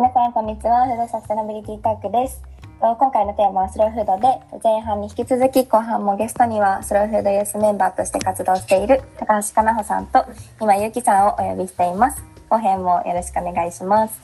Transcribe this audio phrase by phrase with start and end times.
[0.00, 2.40] 皆さんこんにちはフードサステナビリティタックです
[2.80, 10.24] と今回のテーマはスローフードで前半に引き続き後半もゲストにはスローフードユースメンバーとして活動している高橋かなほさんと
[10.58, 14.18] 今ゆうきさんをお呼びしています後編もよろしくお願いします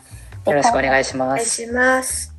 [0.47, 1.63] よろしくお願いします。
[1.67, 2.35] します。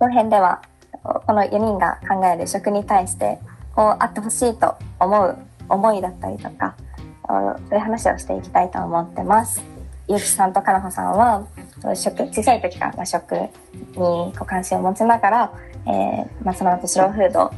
[0.00, 0.62] 後編では
[1.04, 3.38] この4人が考える食に対して
[3.76, 5.38] こうあってほしいと思う
[5.68, 6.74] 思いだったりとか
[7.28, 9.69] あそういう話をしていきたいと思ってます。
[10.10, 11.46] ゆうきさんとかなほさんは
[11.94, 13.48] 食小さい時から食に
[13.94, 15.52] こう関心を持ちながら、
[15.86, 17.52] えーまあ、その後スローフード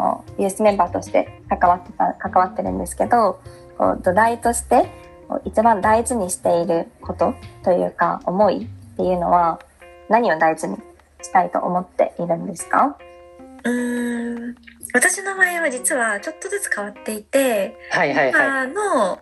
[0.00, 3.40] をユースメンバーとして関わってた関わってるんですけど
[3.76, 4.88] こう土台として
[5.44, 9.58] 一番大事にしていることというか思いっていうのは
[10.08, 10.76] 何を大事に
[11.22, 12.96] したいと思っているんですか？
[13.64, 14.54] うーん。
[14.94, 18.68] 私の場合は実はちょっとずつ変わっていて、はいはいはい。
[18.68, 19.18] 今の、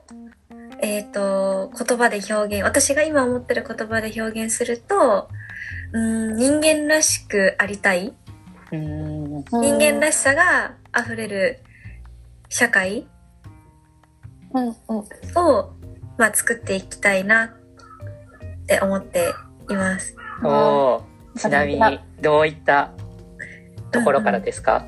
[0.85, 5.29] えっ、と、言葉で表現、私が今思ってる言葉で表現すると、
[5.93, 8.15] うーん、人間らしくありたい。
[8.73, 9.45] うーん。
[9.45, 11.61] 人間らしさが溢れる
[12.49, 13.07] 社会
[14.53, 14.75] うんうん
[15.37, 15.73] を、
[16.17, 17.51] まあ、作っていきたいなっ
[18.67, 19.35] て思って
[19.69, 20.17] います。
[20.43, 22.93] おーちなみにどういった
[23.91, 24.87] ところからですか、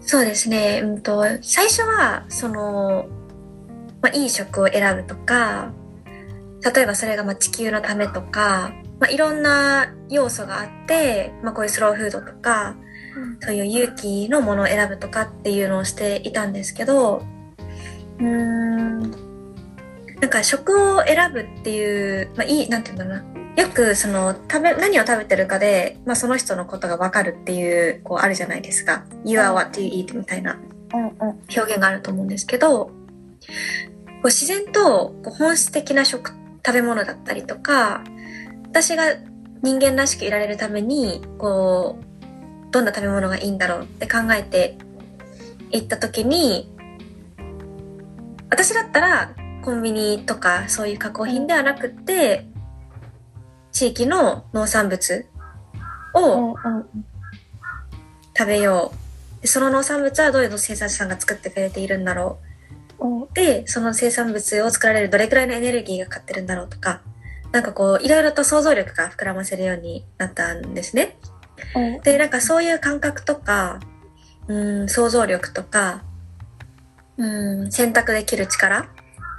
[0.00, 0.80] そうですね。
[0.82, 3.06] うんと、最初は、その、
[4.02, 5.72] まあ、いい食を選ぶとか、
[6.74, 12.76] 例えばそれがまあ地球のためとか、まあ、いろんな要素があって、まあ、こういうスローフードとか、
[13.40, 17.22] そういう勇気のものを選ぶとかっていうのをしていたんですけど、
[18.18, 19.00] うーん、
[20.20, 23.24] なんか食を選ぶっていう、まあ、いい、なんていうんだろうな。
[23.56, 30.58] よくその食べ何を食べてるかで、まあ、その人のことが分かるっていうこうあるじゃないですか「You are what you eat」みたいな。
[30.92, 32.90] 表現があると思うんですけど
[33.46, 36.32] こう自然とこう本質的な食
[36.64, 38.04] 食べ物だったりとか
[38.64, 39.04] 私が
[39.62, 44.76] 人間らしくいられるためにこうどんな食べ物がいいんだろうって考えて
[45.70, 46.70] いった時に
[48.50, 52.46] 私だったらコンビニとかそういう加工品ではなくって
[53.72, 55.26] 地域の農産物
[56.14, 56.56] を
[58.36, 58.92] 食べよ
[59.38, 59.42] う。
[59.42, 62.49] でその農産物はどういう生産者さんが作ってくれているんだろうんう
[63.34, 67.00] でその生産物を作られるどれくらいのエネルギーがかかってるんだろうとか
[67.52, 71.18] なんかこういろいろと想像力が膨らませるようになったんですね。
[71.74, 73.80] うんでなんかそういう感覚とか
[74.48, 76.02] うん想像力とか
[77.16, 78.88] うん選択できる力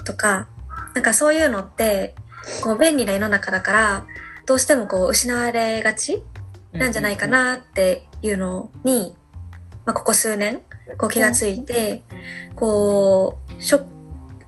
[0.06, 0.48] とか
[0.94, 2.16] なんかそういうのって
[2.64, 4.06] こう便利な世の中だから
[4.46, 6.24] どうしてもこう失われがち
[6.74, 9.16] なんじゃないかなっていうのに、
[9.86, 10.62] まあ、ここ数年
[10.98, 12.04] こう気がついて、
[12.56, 13.86] こう食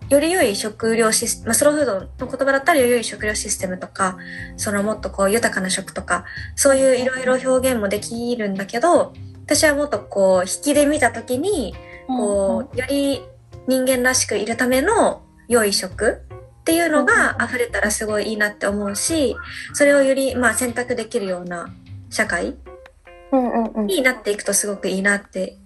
[0.10, 4.18] より良い食料システム、まあ、スローフードの言葉だったらより良い食料システムとか
[4.58, 9.14] そのもっとこう豊かな食とかそういういろいろ表現もできるんだけど
[9.46, 11.74] 私はもっとこう引きで見た時に
[12.08, 13.24] こうより
[13.68, 16.22] 人間らしくいるための良い食
[16.62, 19.36] っていうのが溢れたらすごいいいなって思うし
[19.74, 21.74] それをよりまあ選択できるような
[22.10, 22.56] 社会
[23.88, 25.58] になっていくとすごくいいなって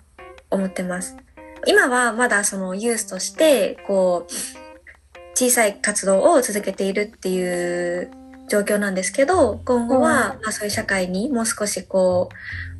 [0.50, 1.18] 思ってます。
[1.66, 4.32] 今はまだそのユースとしてこう
[5.36, 8.12] 小さい活動を続けているっていう
[8.48, 12.36] 状況なんですけど今後はまあそういう社会にもう少しこう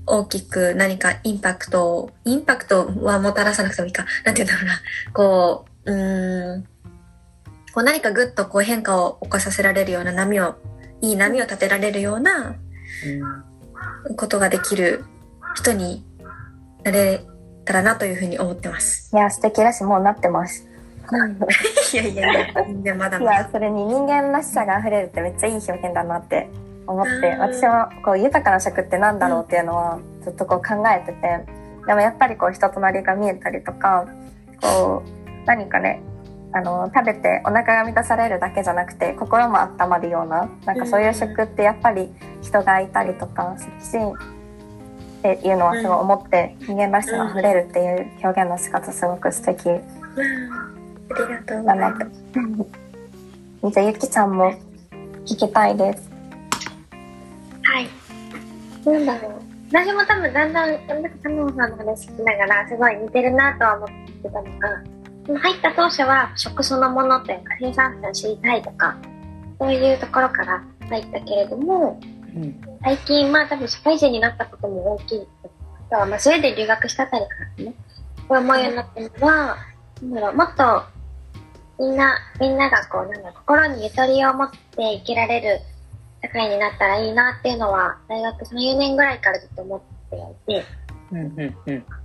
[0.06, 4.06] 大きく何かインパクトをインパクトはもたらさなくてもいいか。
[4.24, 4.82] なんて言うんだろうな。
[5.14, 6.64] こううーん
[7.74, 10.56] こう何かぐっとこう変化を起こさせられるような波を
[11.02, 12.56] いい波を立てられるような
[14.16, 15.04] ことができる
[15.56, 16.04] 人に
[16.84, 17.22] なれ
[17.68, 19.16] たらなというふうに思ってます。
[19.16, 20.68] いや素敵だしもうなってます
[21.94, 23.50] いやいやいや、全然まだいやまだ。
[23.50, 26.50] それに人間らしさが溢れるってめっちゃいい表現だなって
[26.88, 31.46] 思ってうん私もこう豊かな食ってなんだろうっていうのはずっとこう考えてて
[31.86, 34.08] でもやっぱりこう人となりが見えたりとか
[34.62, 36.02] こう何かね
[36.54, 42.10] あの食べてお腹が満たされるだけじゃなくて心も温まるようななんかそういう食ってやっぱり
[42.42, 44.37] 人がいたりとかするし
[45.20, 49.82] っていうのはすごい思って人間らしさが溢れるっていう表現の仕方すごく素敵うん
[51.10, 52.06] ありがとうございまだなと。
[53.72, 54.54] じゃあゆきちゃんも
[55.26, 56.10] 聞きたいです。
[57.64, 57.90] はい。
[58.86, 59.32] なんだろう。
[59.72, 63.90] 私も多分だんだん、なんかカノンさんの話聞きながら、すごい似てるなとは思っ
[64.24, 64.84] てたのが、
[65.26, 68.98] その入った当初は食そのものというか生産者を知りたいとか、
[69.60, 72.00] そういうところから入ったけれども、
[72.36, 75.28] うん最近、まあ多分社会人になったことも大きい。
[75.90, 77.74] あとは、まあスウェーデン留学したあたりからね、
[78.28, 79.58] こう思うようになったのは、
[80.02, 80.84] なんだろう、もっと、
[81.80, 85.60] みんな、みんながこう、なんだ心にゆとりを持って生きられる
[86.22, 90.66] 社会になったらいいなっていうのは、大学3、4年ぐらいからずっと思っていて、
[91.12, 91.86] うんうんうん。
[91.86, 91.96] だ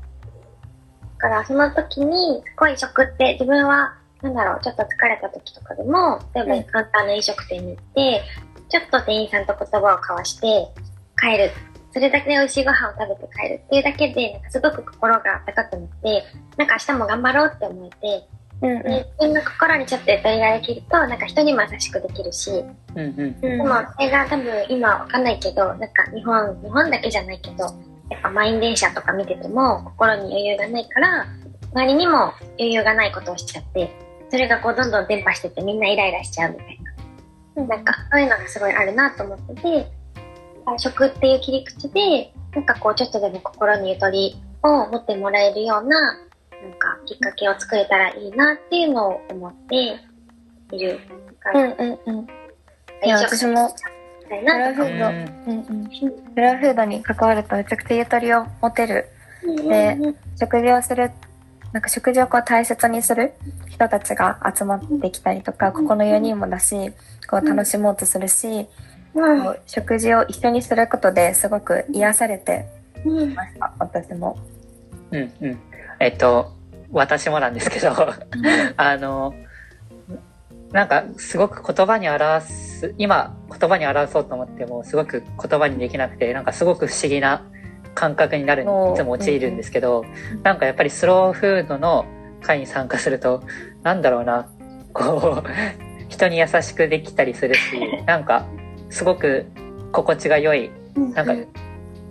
[1.19, 8.23] からその時に、すごい食って自分は、なんだろう、ちょっと疲れた時とかでも、例えば簡単な飲食店に行って、
[8.73, 10.67] ちょっと店員さんと言葉を交わして
[11.21, 11.51] 帰る。
[11.93, 16.25] それだけで美味しいご飯を食べて帰るっていうだけで、なんかすごく心が温かくなって、
[16.57, 18.29] なんか明日も頑張ろうって思えて、
[18.63, 22.55] うんうで自分の心にちょっとゆとりができると、なんか人にも優しくできるし、う
[22.95, 23.27] んうん。
[23.27, 27.65] んでもそれが多分今わかんないけど、なんか日本、日本だけじゃないけど、
[28.09, 31.27] やっぱ満員電車とか見てても心に余裕がないから、
[31.75, 33.95] 周りにも余裕がないことをしちゃって、
[34.31, 36.82] それがこうどんどん伝播してってみんなイライラしちゃうみたい
[37.57, 37.65] な。
[37.65, 39.87] なんかそういうのがすごいあるなと思ってて、
[40.79, 49.99] 食っていう切り口で、なんかこうちょっとでも心にゆとりを持ってもらえるような、なんかきっかけを作れたらいいなっていうのを思って
[50.73, 51.01] いる。
[51.55, 52.27] うんうんうん。
[53.05, 53.69] いや、私も、
[54.33, 56.35] たいなとかフラフード、うんうん。
[56.35, 59.09] フラフードに関わるとめちゃくちゃゆとりを持てる。
[59.43, 59.99] で
[60.39, 61.11] 食事をする、
[61.73, 63.33] なんか食事をこう大切にする
[63.83, 66.93] 人たちが集まってきたりとか、ここの4人もだし、
[67.29, 68.67] こう楽しもうとするし、
[69.15, 69.43] うん。
[69.43, 72.67] こう食事を一緒にすることですごく癒されて
[73.05, 73.35] うん。
[73.35, 74.39] ました、私も。
[75.11, 75.59] うんうん。
[76.01, 76.53] えっと、
[76.91, 77.91] 私もなんですけど、
[78.77, 79.35] あの、
[80.73, 87.43] なんかすごく言葉に表す、今言葉に表そうと思ってもすごく言葉にできなくて、なんかすごく不思議な
[87.95, 90.05] 感覚になる、いつも陥るんですけど、
[90.43, 92.07] なんかやっぱりスローフードの
[92.43, 93.43] 会に参加すると、
[93.83, 94.49] なんだろうな、
[94.93, 95.49] こう、
[96.09, 97.61] 人に優しくできたりするし、
[98.07, 98.45] なんか
[98.91, 99.47] すごく
[99.93, 100.71] 心地が良い
[101.15, 101.35] なんか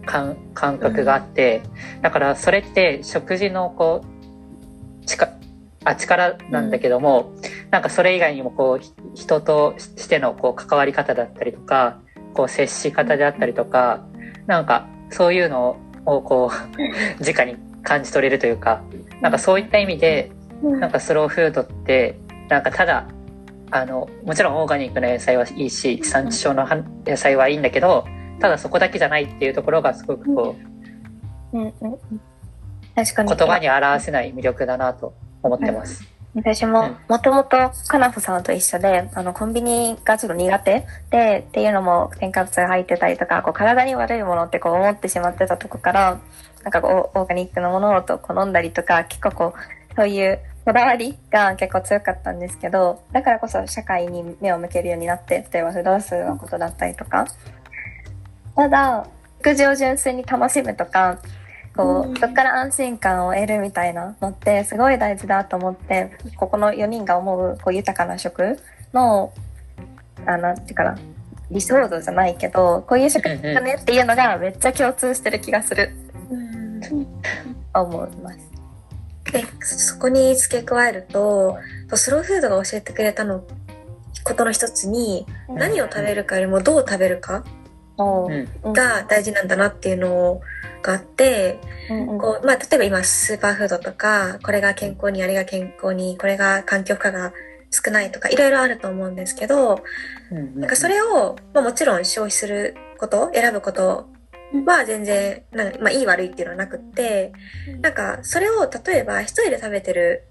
[0.05, 1.61] 感感覚があって、
[2.01, 5.33] だからそれって食事のこう力
[5.83, 7.31] あ力なんだけども、
[7.69, 11.99] なんかそれ以外にもこうひ人としてのこう関わり方だったりとか
[12.33, 14.05] こう接し方であったりとか
[14.47, 16.81] なんかそういうのをこう
[17.23, 18.81] 直に感じ取れるというか
[19.21, 22.17] なんかそういった意味でなんかスローフードって
[22.49, 23.07] なんかただ
[23.71, 28.05] あのもちろんオーガニックな野菜はいいし地産地消のは野菜はいいんだけど
[28.39, 30.71] ただそこだけじゃないっていうところがすごくこう
[31.57, 31.61] うん。
[31.61, 32.21] うんうん
[32.95, 33.35] 確かに。
[33.35, 35.13] 言葉に表せない魅力だなと
[35.43, 36.05] 思ってます。
[36.33, 46.19] 私もうん、もともと、かなふさんと一緒で、あの、コンビニがちょっと苦手で、っていうのも、添加物が入ってたりとか、こう、体に悪いものってこう思ってしまってたとこから、
[46.63, 57.25] なんかこう、オーガニックのものをと好んだりとか、結構こう、そういうこだわりが結構強かったんですけど、だからこそ社会に目を向けるようになって、例えばフードロスのことだったりとか。
[58.55, 59.07] ただ、
[59.43, 61.19] 食事を純粋に楽しむとか、
[61.75, 68.59] こうそこから安心感を得るみたいなのってすごい大事だと思って、ここの4人が思うこう豊かな食
[68.93, 69.33] の、
[70.25, 70.97] あなんていうかな、
[71.49, 75.91] 理想像じゃないけど、こういう食だねっていうのがめっちゃ共通してる気がする、
[76.29, 77.07] うん
[77.73, 78.50] 思います。
[79.31, 81.57] でそこに付け加えると
[81.93, 83.43] スローフードが教えてくれたの
[84.23, 87.43] ことの一つに何を食べるかよりもどう食べるか
[87.97, 90.41] が大事なんだなっていうの
[90.81, 92.19] があってうんうん。
[92.19, 97.33] こう、まあ、例えば今スーパーフードとかこれが健康にあれが健康にこれが環境負荷が
[97.71, 99.81] 少ないとかいろいろあると思うんですけど
[100.55, 104.07] なんかそれを、まあ、もちろん消費すること選ぶこと
[104.65, 107.31] は全然なんか、まあ、いい悪いっていうのはなくって
[107.81, 110.27] なんかそれを例えば一人で食べてる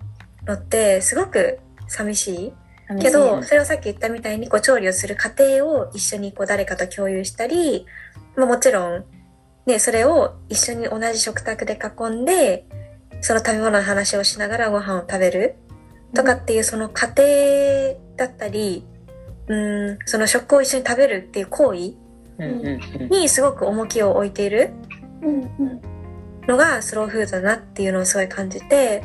[0.47, 1.59] のってすごく
[1.89, 2.53] 寂しい。
[3.01, 7.87] けど、それをさっき言ったみたいにこう調理をする過程を一緒にこう誰かと共有したり、
[8.35, 9.05] まあ、もちろん、
[9.65, 12.67] ね、それを一緒に同じ食卓で囲んで
[13.21, 15.55] その食べ物の話をしながらご飯を食べる
[16.15, 17.23] とかっていうその過程
[18.17, 18.85] だったり
[19.47, 21.95] うんその食を一緒に食べるっていう行為
[23.11, 24.71] にすごく重きを置いている
[26.47, 29.05] のがスローフードだなっていうのをすごい感じて、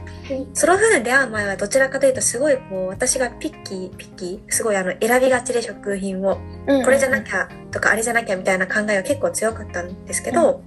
[0.54, 6.38] スローフードに出会う前はどちらかというとすごいこう私がピッキーピッキーすごいあの選びがちで食品を
[6.84, 10.64] これじゃなきゃとかあれじゃなきゃみたいな考えが結構強かったんですけど、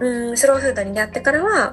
[0.00, 1.72] うん、スローフードに出会ってからは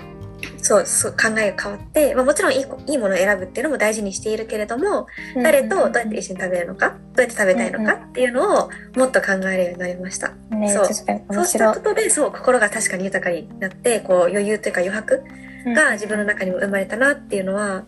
[0.62, 5.44] そうそう考えが変わって、まあ、もちろんいいこいいものを選ぶっていうのも大事にしているけれども、うん。
[5.44, 10.30] 誰とどうやって一緒に食べるのかどうやって食べたいのかっていうのをもっと考えるようになりました。
[10.52, 10.86] ねそう。
[10.86, 15.24] そうしたことでそう心が確かに豊かになってこう余裕というか余白
[15.66, 17.86] が自分の中にも生まれたなっていうのは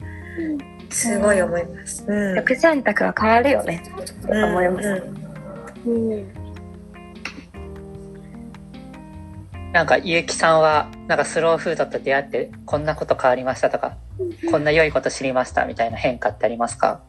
[0.89, 2.05] すごい思います。
[2.07, 2.35] うん。
[2.37, 3.83] 食選択は変わるよね。
[3.83, 5.21] って思います、うん
[5.85, 6.40] うん
[9.73, 13.95] なんかゆうきさんはなんかスローフードと出会ってこんなこと変わりましたとか
[14.51, 17.01] こんな良いこと知りましたみたいな変化ってありますか？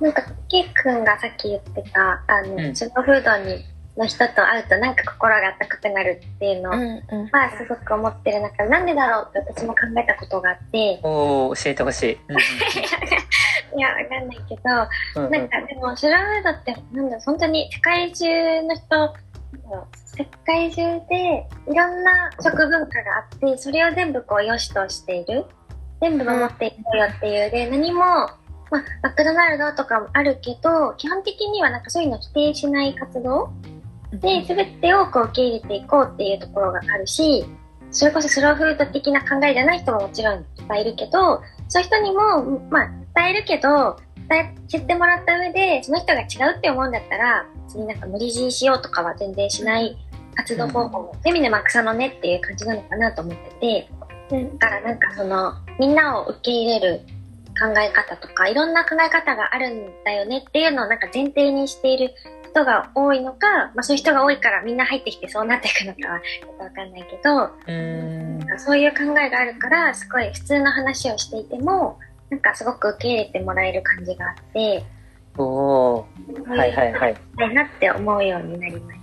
[0.00, 2.74] なんか、ケイ君がさっき言ってた、あの、うん。
[2.74, 3.62] スローフードに、
[3.98, 7.28] の人と会うとなんか心が温かくなるっていうのうんうん。
[7.30, 12.18] はすごく思ってる中で、なんでだろうって私も考えたことがあって、おお教えてほしい。
[12.28, 12.36] うん
[13.78, 14.60] いや、わかんないけど、
[15.16, 15.32] うんうん。
[15.32, 19.14] なんかでも、スローフードって、なんだ本当に世界中の人、
[20.20, 25.46] 世界中でいろんな食文化があって、それを全部こう良しとしている。
[26.00, 27.50] 全部守っていこうよっていう。
[27.50, 33.52] で、何も、まあ、マクドナルドとかもあるけど、基本的にはなんかそういうのを否定しない活動
[34.12, 37.44] で、すべてをこう受け入れていこうっていうところがあるし、
[37.90, 43.96] それこそスローフード的な考えじゃない人ももちろんいっぱいいるけど、そういう人にも、まあ、伝えるけど、
[44.28, 49.96] 伝え、知ってもらった上で、その人が違うって思うんだったら、別になんか無理強いしようとかは全然しない
[50.36, 53.88] 活動方法も、そういう意味でまあ草の根っていう感じなのかなと思ってて、
[54.58, 57.00] だからなんかその、みんなを受け入れる
[57.58, 62.14] 考え方とか、いろんな考え方があるんだよねっていうのをなんか前提にしている
[62.50, 68.38] 人が多いのか、まあそういう人が多いからみんな入ってきてそうなっていくのかはちょっとわかんないけど、うーん。
[68.38, 71.98] なんかそういう考えがあるから、すごい普通の話をしていても、
[72.30, 74.84] なんかすごく受け入れてもらえる感じがあって、
[75.38, 76.08] おお
[76.46, 77.16] はいはいはい。
[77.54, 78.99] なって思うようになりまし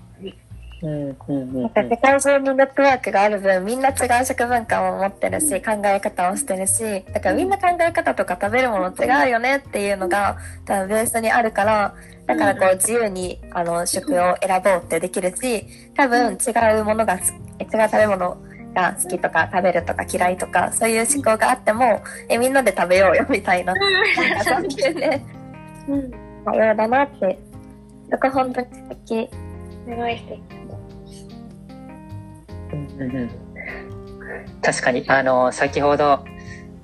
[0.81, 11.95] なんか世界中にネットワークがある分みんな違う食文化を持ってるし考え方をしてるしだからみんな考え方とか食べるもの違うよねっていうのが多分ベースにあるから
[12.27, 15.65] だからこう自由にあの食を選ぼうってできるし
[15.95, 17.23] 多分違うものが違う
[17.59, 18.37] 食べ物
[18.75, 23.73] が好きとか食べるとか嫌いとかそういう思考があってもえみんなで食べようよみたいな。
[24.43, 25.25] そういうね
[25.87, 26.11] うん。
[26.45, 27.39] 多様だなって。
[28.11, 29.29] そこ本当に素敵。
[29.87, 30.56] すごい素敵。
[32.77, 33.29] うんうんうん。
[34.61, 36.23] 確かに、あの、先ほど、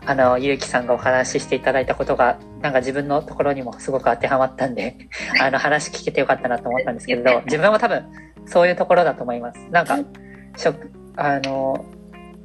[0.06, 4.98] あの、ゆうきさんがお話ししていただいたことが、なんか自分のところにもすごく当てはまったんで、
[5.40, 8.06] あの、話聞けてよかったなと思ったんですけれど、自分も多分、
[8.46, 9.60] そういうところだと思います。
[9.72, 10.00] なんか、
[10.58, 11.86] 食、あの、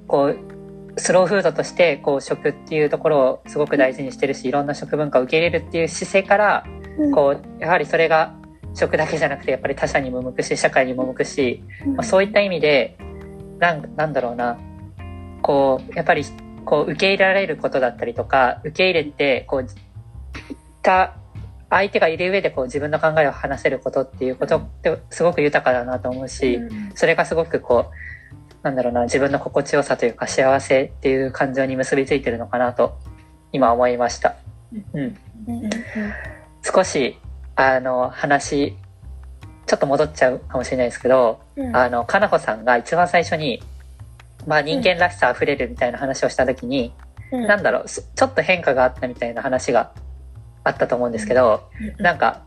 [0.07, 6.64] こう、スローフードとして、こう、食っていうところをすごく大事にしてるし、いろんな食文化を受け入れるっていう姿勢から、
[7.14, 8.35] こう、やはりそれが
[8.75, 12.97] 食だけじゃなくて、やっぱり他者にも向くし、社会にも向くし、まあ、そういった意味で、
[13.59, 14.59] なん、なんだろうな、
[15.43, 16.25] こう、やっぱり、
[16.65, 19.67] こう、受け入れられることだったりとか、受け入れて、こう、
[20.83, 21.15] た、
[21.71, 26.61] 相手がいる上でこう自分の考えを話せることっていうことってすごく豊かだなと思うし、
[26.95, 32.99] それがすごくこう、なんだろうな、自分の心地よさというか幸せっていう感情に結びついてるのかなと、
[33.53, 34.37] 今思いました。
[34.95, 35.17] うん。
[36.62, 37.19] 少し、
[37.55, 38.77] あの、話、
[39.69, 41.41] ちょっと戻っちゃうかもしれないですけど、
[41.75, 43.63] あの、かなほさんが一番最初に、
[44.47, 46.93] まあ人間らしさ溢れるみたいな話をした時に、
[47.31, 49.93] なんだろう、すちょっと変化があったみたいな話が
[50.65, 52.43] あったと思うんですけど、なんか、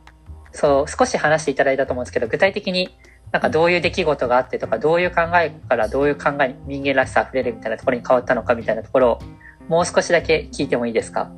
[0.51, 2.93] そう、少し話していただいたと思うんですけど、具体的に
[3.31, 9.19] なんかどういう出来事があってとか、どういう考えからどういう考えに人間らしさ溢れるみたいなところに変わったのかみたいなところを、
[9.67, 11.31] もう少しだけ聞いてもいいですか？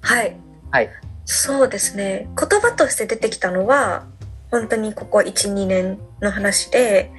[0.00, 0.36] はい。
[0.70, 0.88] はい。
[1.24, 2.28] そうですね。
[2.38, 4.06] 言葉として出てきたのは、
[4.50, 7.10] 本当にここ1、2年の話で、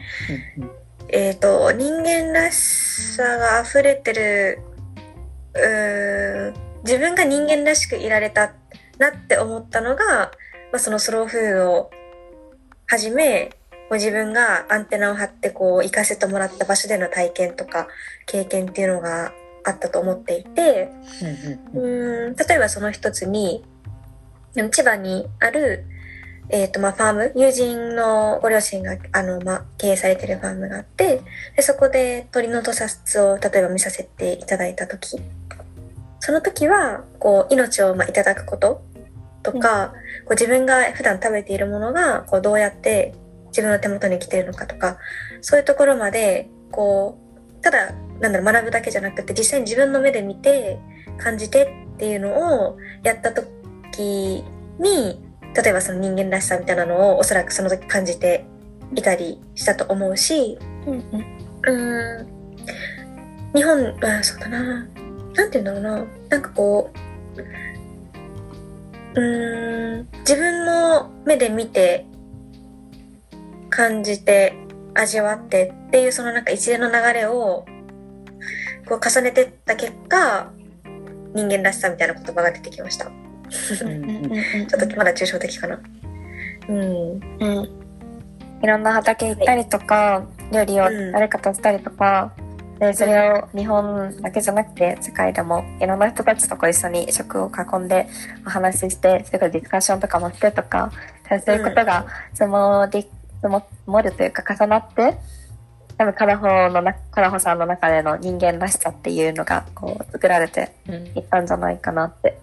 [0.57, 0.72] うんうん
[1.10, 2.57] えっ、と、人間らし
[3.15, 4.60] さが溢れてる、
[5.53, 6.53] うーん
[6.84, 8.53] 自分が人間らしくいられた
[8.98, 10.31] なって思ったのが、
[10.72, 11.91] まあ、そのスローフードを
[12.88, 13.51] はじめ、
[13.89, 17.88] こう自分がアンテナを張ってこう行かせてもらった場所での体験とか
[18.25, 19.31] 経験っていうのが
[19.65, 20.89] あったと思っていて、
[21.74, 23.63] うん例えばその一つに、
[24.55, 25.86] うん千葉にある、
[26.50, 31.22] えっ、と、まあ、ファーム、友人のご両親が、あの、まあ、経営されてるファームがあって、
[31.56, 35.20] で、そこで鳥の屠殺を、例えば見させていただいたとき、
[36.20, 38.82] その時は、こう、命を、まあ、いただくこと
[39.44, 39.94] とか、
[40.25, 43.13] こう自分が普段食べているものが、こう、どうやって
[43.48, 44.98] 自分の手元に来ているのかとか、
[45.42, 47.18] そういうところまで、こ
[47.60, 50.80] う、ただ、なんだろう、学ぶだけじゃなくて、実際に自分の目で見て、
[51.18, 51.63] 感じて
[51.96, 54.44] っていうのをやった時
[54.80, 55.26] に、
[55.58, 58.46] 例えばその人間らしさみたいなのをおそらくその時感じて
[58.96, 61.04] いたりしたと思うし、うん
[61.66, 62.28] うん、
[63.56, 64.88] 日本、あそうだな、
[65.34, 66.92] なんて言うんだろうな、なんかこ
[69.16, 72.06] う、うん、自分の目で見て、
[73.70, 74.54] 感じて、
[74.94, 77.66] 味わってっていうそのなんか一連の流れを、
[78.88, 80.52] こう重ねてった結果、
[81.34, 83.12] 人間らしさみたいな言葉が出てきました。
[83.82, 85.80] うんうんうんちょっとまだ抽象的かな。
[86.70, 87.88] うん。
[88.62, 92.34] いろんな畑行ったりとか料理をうん誰かとしたりとか、
[92.80, 98.08] でそれを日本だけじゃなくて世界でもいろんな人たちとこう一緒に食を囲んで
[98.46, 100.92] お話ししてそれからディスカッションとかもしてとか
[101.46, 103.01] そういうことが積もり
[103.42, 103.48] 積
[103.88, 105.18] もるというか重なって
[105.98, 112.39] 多分カラホのなカラホさんの中での人間らしさっていうのがこう作られてうんいったんじゃないかなって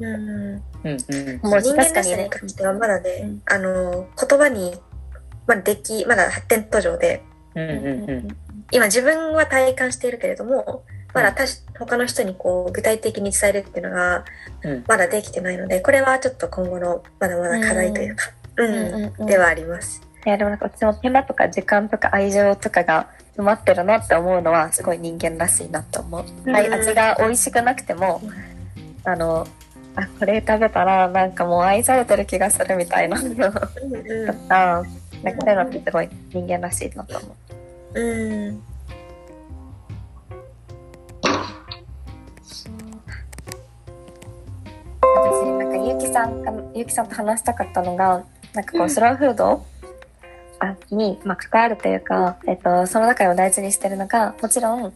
[0.00, 0.62] うんうん。
[0.84, 3.42] うんもう人間確からに関してはまだね、うん。
[3.46, 4.74] あの言葉に
[5.46, 7.22] まだできまだ発展途上で。
[7.54, 7.72] うんう
[8.06, 8.28] んうん。
[8.70, 11.44] 今自分は体感しているけれどもまだ他
[11.78, 14.24] 他の人にこう具体的に伝えるっていうのが
[14.62, 14.84] うん。
[14.86, 19.26] まだできてないのでこれはちょっと今後のまだまだ課題というか、うん。
[19.26, 20.02] ではあります。
[20.26, 26.24] いやでもなんか私も手間とか時間とか愛情とかが詰まってるなって思うのはすごい人間らしいなと思う。
[26.44, 26.52] うん。
[26.52, 28.20] はい、味が美味しくなくても、
[29.04, 29.46] あの、
[29.98, 33.20] あ、これ食べたらなんかもう愛されてる気がするみたいな。
[33.20, 34.84] のとか、うんなん。
[34.84, 34.86] か
[35.40, 37.36] そういうのってすごい人間らしいなと思
[37.94, 38.00] う。
[38.00, 38.62] うん。
[45.16, 48.24] 私なんかゆうきさんがゆうきさんと話したかったのが
[48.54, 49.64] なんかこうスローフード、
[50.60, 54.92] あに、まあ、関わるというか、えっと、その中でも大事にしてるのがもちろん、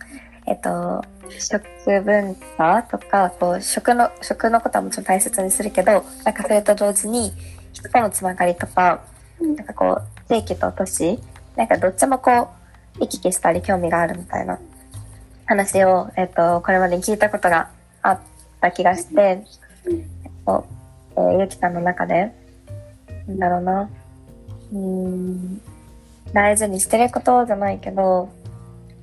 [0.46, 1.04] えっと、
[1.38, 1.64] 食
[2.04, 7.32] 文化とかこう食の食のことはもちろん大切にするけどなんかそれと同時に
[7.72, 9.02] 人とのつながりとか、
[9.40, 11.18] なんかこう地域と都市
[11.56, 12.50] なんかどっちもこ
[12.98, 14.58] う行き来したり興味があるみたいな
[15.46, 17.70] 話を、えっと、これまでに聞いたことが
[18.02, 18.20] あっ
[18.60, 20.66] た気がして、えっと
[21.16, 22.32] えーゆきさんの中で
[23.26, 23.90] なんだろうな。
[24.72, 25.60] うーん
[26.32, 28.30] 大事にしてることじゃないけど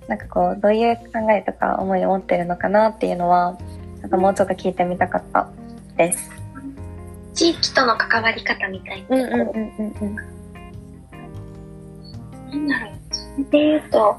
[0.09, 3.57] なんかこうどういう考えとか思いを持ってるのかなっていうのは
[4.01, 5.47] なんかもうちょっと聞いてみたかった
[5.95, 6.31] です。
[7.35, 9.15] 地域との関わり方みたいな。
[9.15, 9.47] うんうんうん
[9.77, 10.15] うんうん
[12.49, 12.93] なんだろう。
[13.13, 14.17] それで言うと、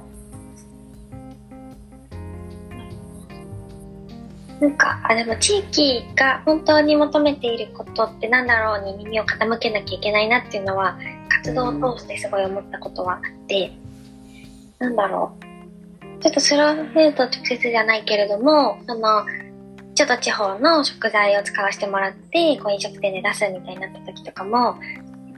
[4.61, 10.97] なんか、あ、でも地域が本当に求めていることってなんだろうに耳を傾けなきゃいけないなっていうのは、
[11.43, 13.73] 活動を通してすごい思ったことはあって、
[14.79, 15.50] なんだろう。
[16.21, 19.25] ちょっとスローフード直接じゃないけれども、その、
[19.95, 24.77] ちょっと地方の食材を使わせてもらって、こう飲食店で出すみたいになった時とかも、やっ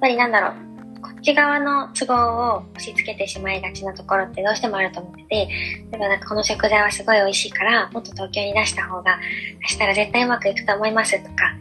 [0.01, 0.73] ぱりなんだろう。
[1.03, 9.19] こっち側の都合を押し付けてしまいがちなところってどうしてもあると思ってて、例えばなんかこの食材はすごい美味しいから、もっと東京に出した方が、
[9.61, 11.53] 出したら絶対うまくいくと思いますとか、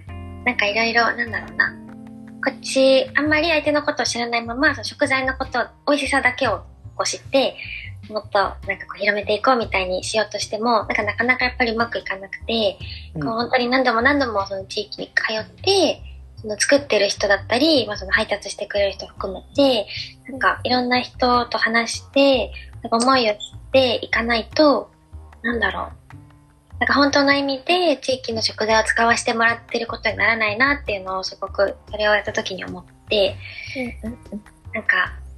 [0.46, 1.76] なんかいろいろ、なんだろうな。
[2.44, 6.60] こっち、あんまり相手のことを知らないまま、その食材のこと、美味しさだけを
[6.96, 7.56] こう知って、
[8.10, 12.78] もっとなんかこう広めていこうみたいにしようとしても、なんかなかなかやっぱりうまくいかなくて、
[13.16, 16.02] うんこう本当に何度も何度もその地域に通って、
[16.42, 19.86] その作ってる人だったり、まあ、その配達してくれる人含めて、
[20.30, 23.40] なんかいろんな人と話して、なんか思いを知っ
[23.72, 24.90] ていかないと、
[25.44, 26.02] なんだろう。
[26.80, 33.36] なんか本当の意味で地域の食材を使わせてもらってることにならないなっていうのをすごくそれをやった時に思って、
[33.94, 34.96] なんか、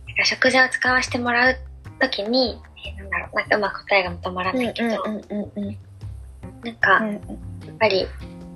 [0.08, 1.58] なんか食材を使わせてもらう
[2.00, 5.78] 時に、えーなんだろう、なんかうまく答えがまとまらないけど、うんうんうん
[6.64, 7.18] なんか、うんや
[7.74, 8.08] っぱり、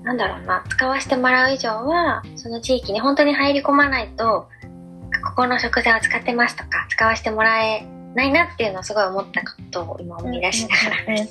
[0.04, 4.48] なんだろうな、使わせてもらう以上は、その地域に本当に入り込まないと、
[5.24, 11.04] ここの食材を使ってますとか、使わせてもらえないなっていうのをすごい思ったことを今思い出しながら。
[11.04, 11.28] うんうんうん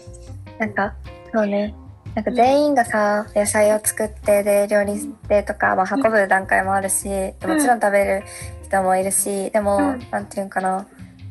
[0.58, 0.94] なんか
[1.32, 1.74] そうね。
[2.14, 8.22] なんか全員がさ野菜を作ってで料理してとか、まあ、運ぶ段階もあるし、もちろん食べる
[8.64, 10.06] 人もいるしでも、うん。
[10.10, 10.86] なんていうんかな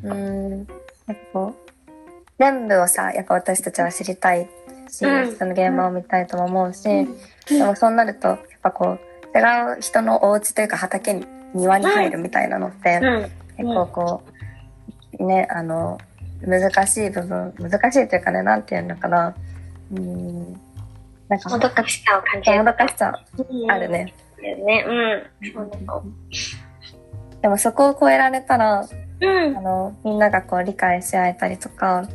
[0.06, 0.74] うーんなんか
[1.32, 1.70] こう
[2.38, 4.48] 全部をさやっぱ私たちは知りたい
[4.88, 6.82] し、うんその現場を見たいとも思うし、
[7.48, 9.40] でもそうなるとやっぱこう違
[9.78, 13.30] う人のお家というか畑に庭に入るみたいなのって、うん。
[13.56, 14.22] 結構こ
[15.18, 15.98] う、ね、あの、
[16.42, 19.34] 難しい部分、難しいというかね、なんていうのかな。
[19.92, 20.60] うーん。
[21.28, 22.58] なんか、もどかしさを感じる。
[22.58, 23.88] もどかしさうんある。
[23.88, 24.14] ね。
[24.40, 24.84] ね。
[24.86, 24.92] う
[25.42, 25.70] ん。
[27.40, 28.86] でもそこを超えられたら、
[29.20, 29.60] うんあ。
[29.60, 32.08] の、みんながこう理解し合えたりとか、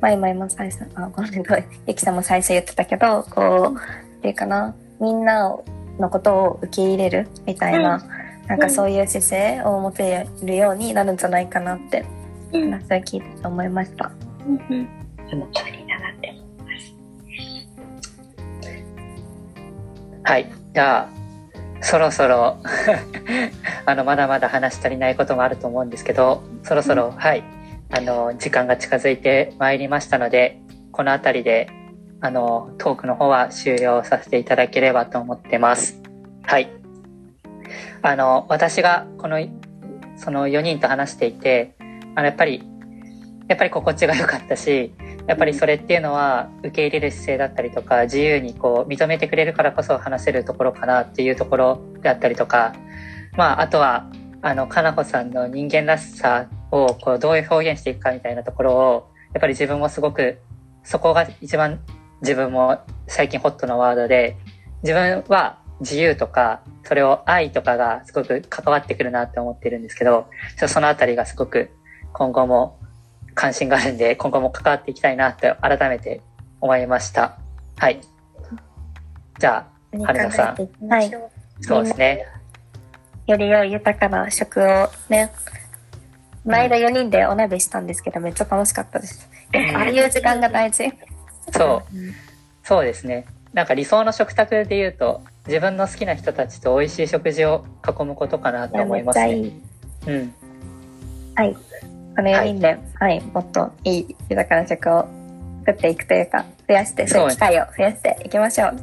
[0.00, 3.78] まあ今今最初、あ、ごめんごめん、ゆきさんも最初言ってたけど、こう、
[4.18, 5.56] っていうかな、みんな
[5.98, 8.02] のことを受け入れるみたいな、
[8.46, 12.04] なんかそういう姿勢を持てるようになるんじゃないかなって、
[12.52, 12.70] うん。
[12.70, 14.10] 話を聞いてて思いました。
[14.46, 14.88] うん。
[15.28, 16.94] その通りだなって思います。
[20.24, 20.50] はい。
[20.72, 21.17] じゃあ、
[21.80, 22.58] そろそろ、
[23.86, 27.42] あの、まだまだ話し足りないこともあると思うんですけど、そろそろ、はい。
[27.90, 30.60] あの、時間が近づいてまいりましたので、
[30.92, 31.68] この辺りで、
[32.20, 36.02] あの、トークの方は終了させていただければと思ってます。
[36.42, 36.68] はい。
[38.02, 39.38] あの、私がこの、
[40.16, 41.74] その4人と話していて、
[42.14, 42.62] あの、やっぱり、
[43.46, 44.92] やっぱり心地が良かったし、
[45.28, 52.74] やっぱりそれっていうのは受け入れる姿勢だったりとか自由にこう認めてくれるからこそ話せるところかなっていうところであったりとか。
[53.38, 54.10] まああとは
[54.42, 60.38] あのかなほさんの人間らしさをこうどういう表現していくかみたいなところをやっぱり自分もすごく
[60.82, 61.78] そこが一番
[62.20, 64.36] 自分も最近ホットなワードで
[64.82, 70.26] 自分は自由とかそれを愛とかがすごく関わってくるなって思ってるんですけど
[70.66, 71.70] そのあたりがすごく
[72.12, 72.80] 今後も
[73.38, 76.20] 関心があるんで今後も関わっていきたいなって改めて
[76.60, 77.38] 思いました。
[77.76, 78.00] はい。
[79.38, 80.88] じゃあ春菜さん。
[80.88, 81.10] はい。
[81.60, 82.26] そうですね。
[83.28, 85.30] より良い豊かな食をね、
[86.42, 89.30] この間4人でお鍋したんですけど、めっちゃ楽しかったです。
[89.52, 89.76] ん。
[89.76, 90.92] ああいう時間が大事。
[91.52, 91.96] そう。
[92.64, 93.24] そうですね。
[93.52, 99.36] なんか理想の食卓で言うと自分の好きな人たちと美味しい食事を囲むことかなと思いますね。
[99.36, 99.62] いい。
[100.08, 100.34] うん。
[101.36, 101.56] はい。
[102.18, 105.06] この4人で、はい、もっといい豊かな食を
[105.64, 108.76] 作っていくというか、増やして、そういう機会を増やしていきましょう。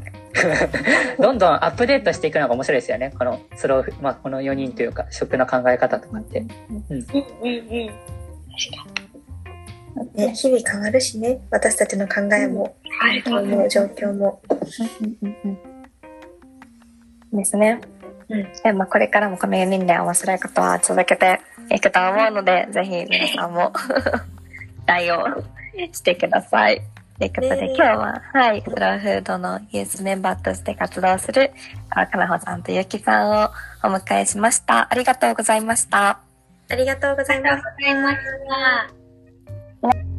[1.21, 3.11] どんどんアップデートしていくのが面白いですよね。
[3.19, 6.39] このスローフ、まあ、この4人というか、食の考え方とかって。
[6.39, 6.47] うん
[6.89, 7.05] うんうん。
[10.13, 14.41] ね、日々変わるしね、私たちの考えも、はい、思う状況も。
[17.33, 17.81] ですね。
[18.29, 25.43] うんでまあ、これからもこの4人で面白いことは続けていくと思うので、ぜひ皆さんも期待を
[25.91, 26.82] してください。
[27.17, 31.51] ということで、今日は、はい、スローフードのユースメンバーとして活動する、
[31.89, 33.49] 川かなほさんとゆきさんを
[33.84, 34.91] お迎えしました。
[34.91, 36.19] ありがとうございました。
[36.69, 37.63] ありがとうございます。
[37.65, 38.17] ありがとうございまし
[40.10, 40.14] た。